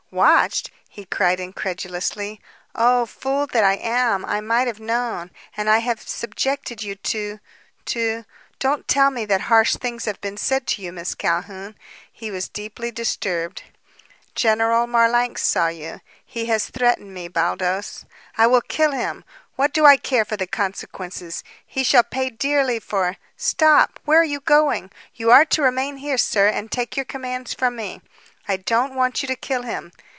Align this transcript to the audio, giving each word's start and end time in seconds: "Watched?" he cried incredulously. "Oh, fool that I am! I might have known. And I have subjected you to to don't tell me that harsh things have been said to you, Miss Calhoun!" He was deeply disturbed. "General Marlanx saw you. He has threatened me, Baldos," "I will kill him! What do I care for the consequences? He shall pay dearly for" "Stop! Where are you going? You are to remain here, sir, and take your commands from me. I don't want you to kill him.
"Watched?" 0.13 0.71
he 0.89 1.05
cried 1.05 1.39
incredulously. 1.39 2.41
"Oh, 2.75 3.05
fool 3.05 3.47
that 3.47 3.63
I 3.63 3.75
am! 3.77 4.25
I 4.25 4.41
might 4.41 4.67
have 4.67 4.81
known. 4.81 5.31
And 5.55 5.69
I 5.69 5.77
have 5.77 6.01
subjected 6.05 6.83
you 6.83 6.95
to 6.95 7.39
to 7.85 8.25
don't 8.59 8.89
tell 8.89 9.09
me 9.09 9.23
that 9.23 9.39
harsh 9.47 9.77
things 9.77 10.03
have 10.03 10.19
been 10.19 10.35
said 10.35 10.67
to 10.67 10.81
you, 10.81 10.91
Miss 10.91 11.15
Calhoun!" 11.15 11.77
He 12.11 12.29
was 12.29 12.49
deeply 12.49 12.91
disturbed. 12.91 13.63
"General 14.35 14.85
Marlanx 14.85 15.45
saw 15.47 15.69
you. 15.69 16.01
He 16.25 16.47
has 16.47 16.67
threatened 16.67 17.13
me, 17.13 17.29
Baldos," 17.29 18.03
"I 18.37 18.47
will 18.47 18.59
kill 18.59 18.91
him! 18.91 19.23
What 19.55 19.71
do 19.71 19.85
I 19.85 19.95
care 19.95 20.25
for 20.25 20.35
the 20.35 20.45
consequences? 20.47 21.41
He 21.65 21.85
shall 21.85 22.03
pay 22.03 22.29
dearly 22.29 22.81
for" 22.81 23.15
"Stop! 23.37 23.97
Where 24.03 24.19
are 24.19 24.25
you 24.25 24.41
going? 24.41 24.91
You 25.15 25.31
are 25.31 25.45
to 25.45 25.61
remain 25.61 25.97
here, 25.97 26.17
sir, 26.17 26.49
and 26.49 26.69
take 26.69 26.97
your 26.97 27.05
commands 27.05 27.53
from 27.53 27.77
me. 27.77 28.01
I 28.47 28.57
don't 28.57 28.95
want 28.95 29.21
you 29.21 29.27
to 29.27 29.35
kill 29.35 29.61
him. 29.61 29.91